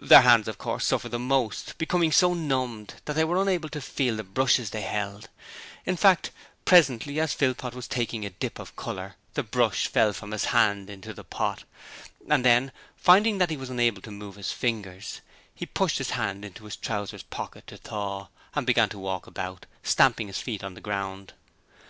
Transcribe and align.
Their 0.00 0.22
hands, 0.22 0.48
of 0.48 0.56
course, 0.56 0.86
suffered 0.86 1.10
the 1.10 1.18
most, 1.18 1.76
becoming 1.76 2.10
so 2.10 2.32
numbed 2.32 2.94
that 3.04 3.12
they 3.12 3.24
were 3.24 3.36
unable 3.38 3.68
to 3.68 3.82
feel 3.82 4.16
the 4.16 4.24
brushes 4.24 4.70
they 4.70 4.80
held; 4.80 5.28
in 5.84 5.98
fact, 5.98 6.30
presently, 6.64 7.20
as 7.20 7.34
Philpot 7.34 7.74
was 7.74 7.86
taking 7.86 8.24
a 8.24 8.30
dip 8.30 8.58
of 8.58 8.76
colour, 8.76 9.16
the 9.34 9.42
brush 9.42 9.86
fell 9.86 10.14
from 10.14 10.30
his 10.30 10.46
hand 10.56 10.88
into 10.88 11.12
the 11.12 11.22
pot; 11.22 11.64
and 12.30 12.46
then, 12.46 12.72
finding 12.96 13.36
that 13.36 13.50
he 13.50 13.58
was 13.58 13.68
unable 13.68 14.00
to 14.00 14.10
move 14.10 14.36
his 14.36 14.52
fingers, 14.52 15.20
he 15.54 15.66
put 15.66 15.98
his 15.98 16.12
hand 16.12 16.46
into 16.46 16.64
his 16.64 16.76
trousers 16.76 17.24
pocket 17.24 17.66
to 17.66 17.76
thaw, 17.76 18.28
and 18.54 18.66
began 18.66 18.88
to 18.88 18.98
walk 18.98 19.26
about, 19.26 19.66
stamping 19.82 20.28
his 20.28 20.38
feet 20.40 20.62
upon 20.62 20.72
the 20.72 20.80
ground. 20.80 21.34